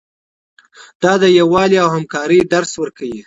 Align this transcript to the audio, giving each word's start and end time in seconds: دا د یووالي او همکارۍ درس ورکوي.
دا 1.01 1.13
د 1.23 1.25
یووالي 1.39 1.77
او 1.83 1.89
همکارۍ 1.95 2.39
درس 2.53 2.71
ورکوي. 2.81 3.19